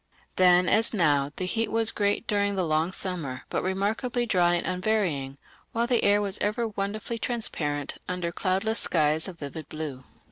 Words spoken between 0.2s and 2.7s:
Then as now the heat was great during the